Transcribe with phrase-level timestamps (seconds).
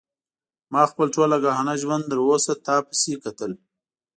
[0.71, 3.51] ما خپل ټول آګاهانه ژوند تر اوسه تا پسې کتل.